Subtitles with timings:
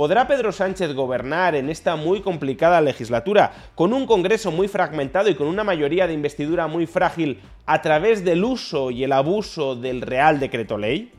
[0.00, 5.34] ¿Podrá Pedro Sánchez gobernar en esta muy complicada legislatura, con un Congreso muy fragmentado y
[5.34, 10.02] con una mayoría de investidura muy frágil, a través del uso y el abuso del
[10.02, 11.10] Real Decreto Ley?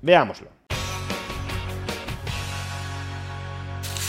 [0.00, 0.48] Veámoslo.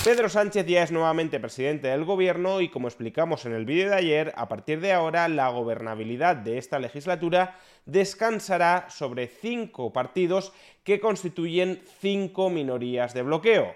[0.05, 3.95] Pedro Sánchez ya es nuevamente presidente del gobierno y como explicamos en el vídeo de
[3.95, 10.99] ayer, a partir de ahora la gobernabilidad de esta legislatura descansará sobre cinco partidos que
[10.99, 13.73] constituyen cinco minorías de bloqueo.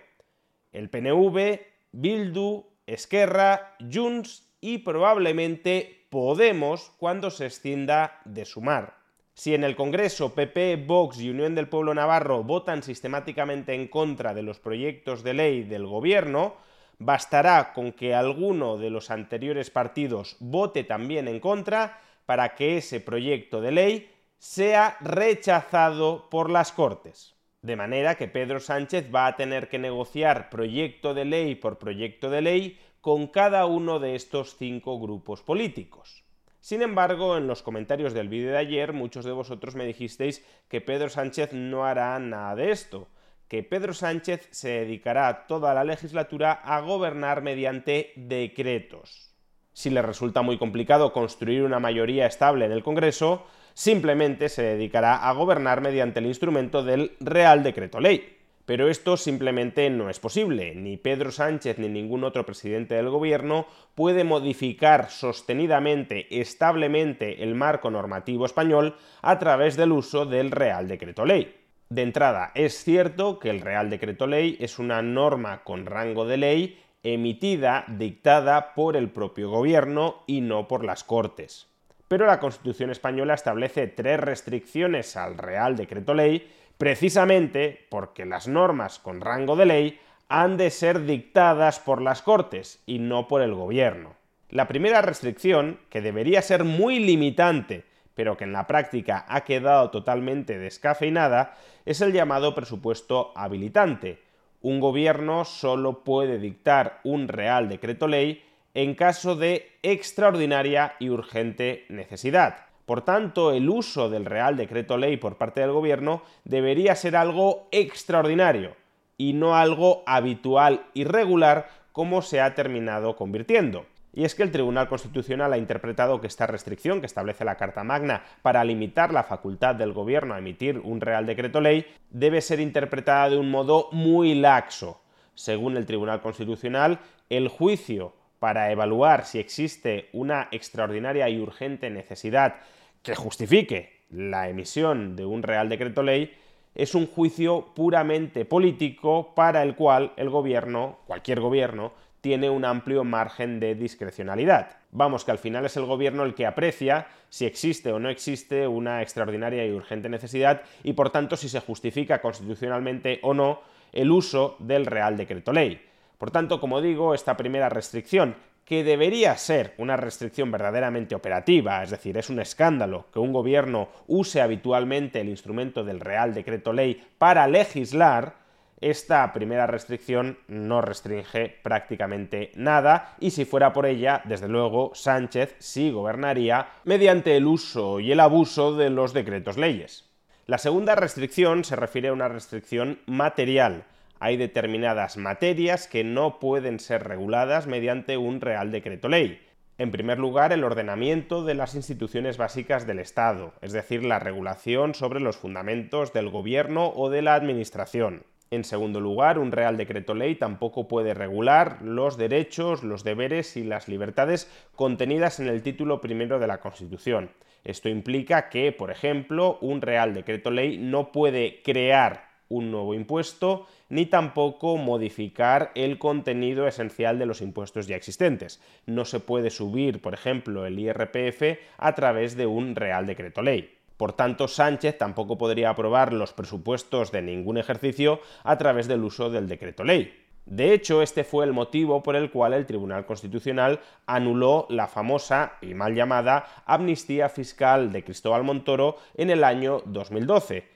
[0.72, 1.60] El PNV,
[1.92, 8.98] Bildu, Esquerra, Junts y probablemente Podemos cuando se extienda de sumar.
[9.34, 14.34] Si en el Congreso PP, Vox y Unión del Pueblo Navarro votan sistemáticamente en contra
[14.34, 16.56] de los proyectos de ley del Gobierno,
[17.00, 23.00] bastará con que alguno de los anteriores partidos vote también en contra para que ese
[23.00, 27.36] proyecto de ley sea rechazado por las Cortes.
[27.62, 32.30] De manera que Pedro Sánchez va a tener que negociar proyecto de ley por proyecto
[32.30, 36.24] de ley con cada uno de estos cinco grupos políticos.
[36.60, 40.82] Sin embargo, en los comentarios del vídeo de ayer, muchos de vosotros me dijisteis que
[40.82, 43.10] Pedro Sánchez no hará nada de esto,
[43.48, 49.31] que Pedro Sánchez se dedicará toda la legislatura a gobernar mediante decretos.
[49.74, 55.28] Si le resulta muy complicado construir una mayoría estable en el Congreso, simplemente se dedicará
[55.28, 58.38] a gobernar mediante el instrumento del Real Decreto Ley.
[58.66, 60.76] Pero esto simplemente no es posible.
[60.76, 67.90] Ni Pedro Sánchez ni ningún otro presidente del gobierno puede modificar sostenidamente, establemente el marco
[67.90, 71.56] normativo español a través del uso del Real Decreto Ley.
[71.90, 76.38] De entrada, es cierto que el Real Decreto Ley es una norma con rango de
[76.38, 81.68] ley emitida, dictada por el propio gobierno y no por las Cortes.
[82.08, 88.98] Pero la Constitución española establece tres restricciones al Real Decreto Ley precisamente porque las normas
[88.98, 93.54] con rango de ley han de ser dictadas por las Cortes y no por el
[93.54, 94.16] Gobierno.
[94.50, 97.86] La primera restricción, que debería ser muy limitante,
[98.16, 104.20] pero que en la práctica ha quedado totalmente descafeinada, es el llamado presupuesto habilitante.
[104.62, 111.86] Un gobierno solo puede dictar un real decreto ley en caso de extraordinaria y urgente
[111.90, 112.66] necesidad.
[112.86, 117.68] Por tanto, el uso del Real Decreto Ley por parte del Gobierno debería ser algo
[117.72, 118.76] extraordinario
[119.18, 123.86] y no algo habitual y regular como se ha terminado convirtiendo.
[124.14, 127.84] Y es que el Tribunal Constitucional ha interpretado que esta restricción que establece la Carta
[127.84, 132.60] Magna para limitar la facultad del Gobierno a emitir un Real Decreto Ley debe ser
[132.60, 135.02] interpretada de un modo muy laxo.
[135.34, 142.56] Según el Tribunal Constitucional, el juicio para evaluar si existe una extraordinaria y urgente necesidad
[143.04, 146.34] que justifique la emisión de un Real Decreto Ley
[146.76, 153.04] es un juicio puramente político para el cual el gobierno, cualquier gobierno, tiene un amplio
[153.04, 154.78] margen de discrecionalidad.
[154.92, 158.68] Vamos, que al final es el gobierno el que aprecia si existe o no existe
[158.68, 163.62] una extraordinaria y urgente necesidad y por tanto si se justifica constitucionalmente o no
[163.92, 165.82] el uso del Real Decreto Ley.
[166.18, 168.36] Por tanto, como digo, esta primera restricción
[168.66, 173.90] que debería ser una restricción verdaderamente operativa, es decir, es un escándalo que un gobierno
[174.08, 178.36] use habitualmente el instrumento del Real Decreto Ley para legislar,
[178.82, 185.56] esta primera restricción no restringe prácticamente nada y si fuera por ella, desde luego, Sánchez
[185.60, 190.10] sí gobernaría mediante el uso y el abuso de los decretos leyes.
[190.48, 193.86] La segunda restricción se refiere a una restricción material,
[194.22, 199.42] hay determinadas materias que no pueden ser reguladas mediante un Real Decreto Ley.
[199.80, 204.94] En primer lugar, el ordenamiento de las instituciones básicas del Estado, es decir, la regulación
[204.94, 208.24] sobre los fundamentos del gobierno o de la administración.
[208.54, 213.64] En segundo lugar, un Real Decreto Ley tampoco puede regular los derechos, los deberes y
[213.64, 217.32] las libertades contenidas en el título primero de la Constitución.
[217.64, 223.68] Esto implica que, por ejemplo, un Real Decreto Ley no puede crear un nuevo impuesto,
[223.88, 228.62] ni tampoco modificar el contenido esencial de los impuestos ya existentes.
[228.86, 233.81] No se puede subir, por ejemplo, el IRPF a través de un Real Decreto Ley.
[234.02, 239.30] Por tanto, Sánchez tampoco podría aprobar los presupuestos de ningún ejercicio a través del uso
[239.30, 240.12] del decreto ley.
[240.48, 245.60] De hecho, este fue el motivo por el cual el Tribunal Constitucional anuló la famosa
[245.62, 250.68] y mal llamada amnistía fiscal de Cristóbal Montoro en el año 2012.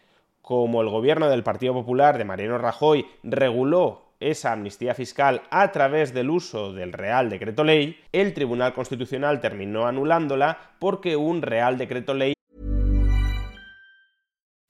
[0.43, 6.13] Como el gobierno del Partido Popular de Mariano Rajoy reguló esa amnistía fiscal a través
[6.13, 12.13] del uso del Real Decreto Ley, el Tribunal Constitucional terminó anulándola porque un Real Decreto
[12.13, 12.34] Ley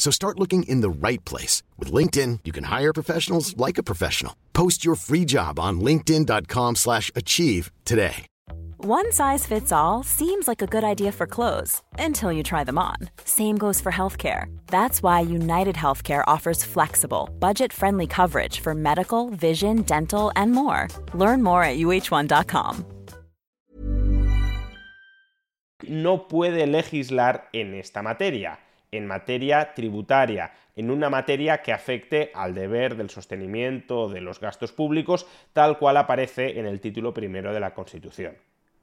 [0.00, 1.62] So start looking in the right place.
[1.78, 4.34] With LinkedIn, you can hire professionals like a professional.
[4.54, 8.24] Post your free job on linkedin.com slash achieve today.
[8.78, 12.78] One size fits all seems like a good idea for clothes until you try them
[12.78, 12.96] on.
[13.24, 14.46] Same goes for healthcare.
[14.68, 20.88] That's why United Healthcare offers flexible, budget-friendly coverage for medical, vision, dental, and more.
[21.12, 22.86] Learn more at uh1.com.
[25.88, 28.58] No puede legislar en esta materia.
[28.92, 34.72] En materia tributaria, en una materia que afecte al deber del sostenimiento de los gastos
[34.72, 38.36] públicos, tal cual aparece en el título primero de la Constitución.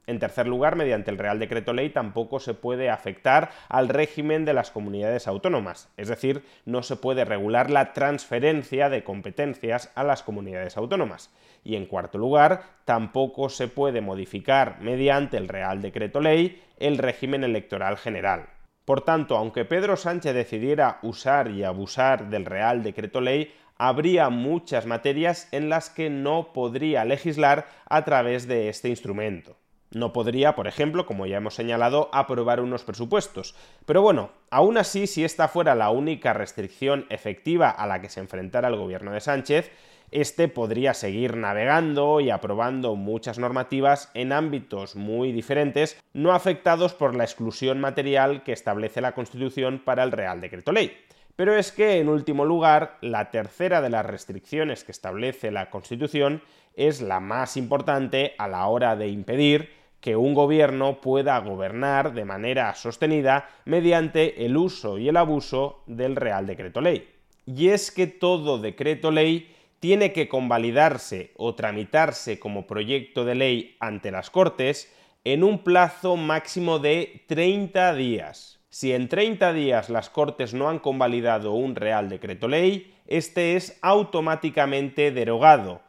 [0.08, 4.54] En tercer lugar, mediante el Real Decreto Ley tampoco se puede afectar al régimen de
[4.54, 10.22] las comunidades autónomas, es decir, no se puede regular la transferencia de competencias a las
[10.22, 11.30] comunidades autónomas.
[11.62, 17.44] Y en cuarto lugar, tampoco se puede modificar mediante el Real Decreto Ley el régimen
[17.44, 18.46] electoral general,
[18.88, 24.86] por tanto, aunque Pedro Sánchez decidiera usar y abusar del Real Decreto Ley, habría muchas
[24.86, 29.58] materias en las que no podría legislar a través de este instrumento.
[29.90, 33.54] No podría, por ejemplo, como ya hemos señalado, aprobar unos presupuestos.
[33.84, 38.20] Pero bueno, aún así, si esta fuera la única restricción efectiva a la que se
[38.20, 39.70] enfrentara el gobierno de Sánchez,
[40.10, 47.14] este podría seguir navegando y aprobando muchas normativas en ámbitos muy diferentes, no afectados por
[47.14, 50.92] la exclusión material que establece la Constitución para el Real Decreto Ley.
[51.36, 56.42] Pero es que, en último lugar, la tercera de las restricciones que establece la Constitución
[56.74, 59.70] es la más importante a la hora de impedir
[60.00, 66.16] que un gobierno pueda gobernar de manera sostenida mediante el uso y el abuso del
[66.16, 67.08] Real Decreto Ley.
[67.46, 73.76] Y es que todo decreto ley tiene que convalidarse o tramitarse como proyecto de ley
[73.80, 74.92] ante las Cortes
[75.24, 78.60] en un plazo máximo de 30 días.
[78.70, 83.78] Si en 30 días las Cortes no han convalidado un Real Decreto Ley, este es
[83.82, 85.80] automáticamente derogado.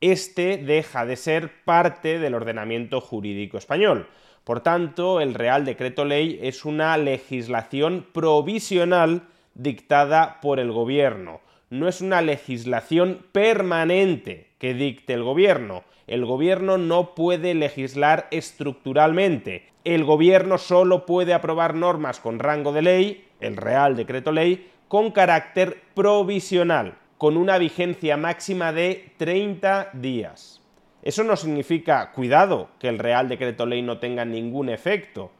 [0.00, 4.08] Este deja de ser parte del ordenamiento jurídico español.
[4.44, 9.22] Por tanto, el Real Decreto Ley es una legislación provisional
[9.54, 15.84] dictada por el Gobierno no es una legislación permanente que dicte el gobierno.
[16.06, 19.68] El gobierno no puede legislar estructuralmente.
[19.84, 25.10] El gobierno solo puede aprobar normas con rango de ley, el Real Decreto Ley, con
[25.10, 30.62] carácter provisional, con una vigencia máxima de 30 días.
[31.02, 35.30] Eso no significa, cuidado, que el Real Decreto Ley no tenga ningún efecto.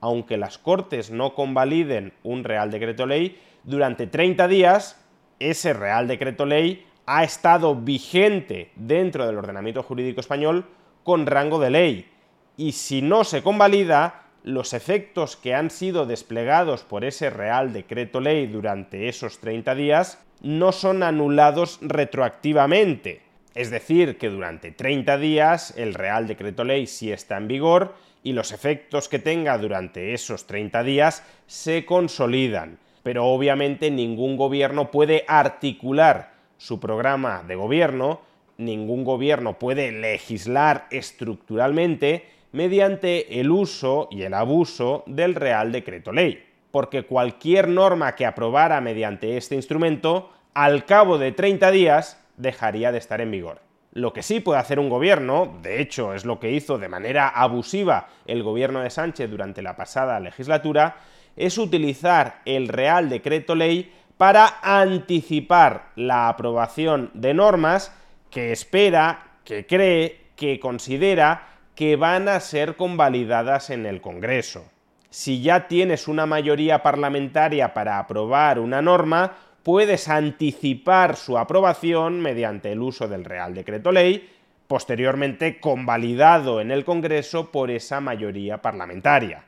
[0.00, 5.05] Aunque las Cortes no convaliden un Real Decreto Ley, durante 30 días
[5.38, 10.66] ese Real Decreto Ley ha estado vigente dentro del ordenamiento jurídico español
[11.04, 12.10] con rango de ley.
[12.56, 18.20] Y si no se convalida, los efectos que han sido desplegados por ese Real Decreto
[18.20, 23.22] Ley durante esos 30 días no son anulados retroactivamente.
[23.54, 28.32] Es decir, que durante 30 días el Real Decreto Ley sí está en vigor y
[28.32, 35.24] los efectos que tenga durante esos 30 días se consolidan pero obviamente ningún gobierno puede
[35.28, 38.20] articular su programa de gobierno,
[38.58, 46.46] ningún gobierno puede legislar estructuralmente mediante el uso y el abuso del Real Decreto Ley,
[46.72, 52.98] porque cualquier norma que aprobara mediante este instrumento, al cabo de 30 días, dejaría de
[52.98, 53.60] estar en vigor.
[53.92, 57.28] Lo que sí puede hacer un gobierno, de hecho es lo que hizo de manera
[57.28, 60.96] abusiva el gobierno de Sánchez durante la pasada legislatura,
[61.36, 67.92] es utilizar el Real Decreto Ley para anticipar la aprobación de normas
[68.30, 74.64] que espera, que cree, que considera que van a ser convalidadas en el Congreso.
[75.10, 82.72] Si ya tienes una mayoría parlamentaria para aprobar una norma, puedes anticipar su aprobación mediante
[82.72, 84.30] el uso del Real Decreto Ley,
[84.66, 89.44] posteriormente convalidado en el Congreso por esa mayoría parlamentaria.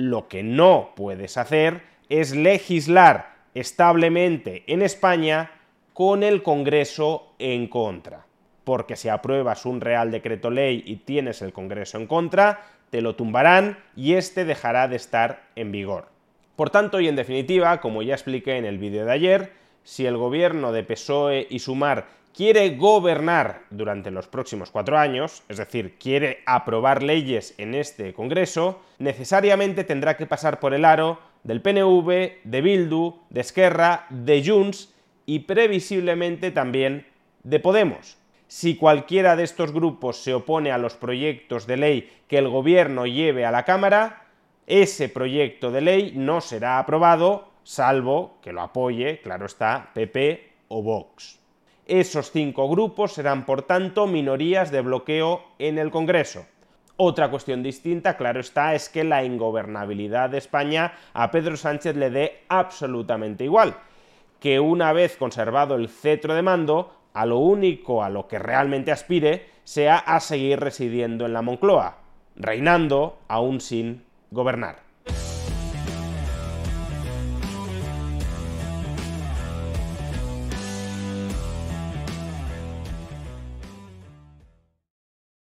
[0.00, 5.50] Lo que no puedes hacer es legislar establemente en España
[5.92, 8.24] con el Congreso en contra.
[8.62, 13.16] Porque si apruebas un Real Decreto Ley y tienes el Congreso en contra, te lo
[13.16, 16.06] tumbarán y este dejará de estar en vigor.
[16.54, 19.52] Por tanto, y en definitiva, como ya expliqué en el vídeo de ayer,
[19.82, 22.06] si el gobierno de PSOE y Sumar
[22.38, 28.80] quiere gobernar durante los próximos cuatro años, es decir, quiere aprobar leyes en este Congreso,
[29.00, 34.94] necesariamente tendrá que pasar por el aro del PNV, de Bildu, de Esquerra, de Junts
[35.26, 37.08] y previsiblemente también
[37.42, 38.18] de Podemos.
[38.46, 43.04] Si cualquiera de estos grupos se opone a los proyectos de ley que el gobierno
[43.06, 44.26] lleve a la Cámara,
[44.68, 50.84] ese proyecto de ley no será aprobado, salvo que lo apoye, claro está, PP o
[50.84, 51.47] Vox.
[51.88, 56.44] Esos cinco grupos serán, por tanto, minorías de bloqueo en el Congreso.
[56.98, 62.10] Otra cuestión distinta, claro está, es que la ingobernabilidad de España a Pedro Sánchez le
[62.10, 63.74] dé absolutamente igual,
[64.38, 68.92] que una vez conservado el cetro de mando, a lo único a lo que realmente
[68.92, 71.98] aspire sea a seguir residiendo en la Moncloa,
[72.36, 74.87] reinando aún sin gobernar.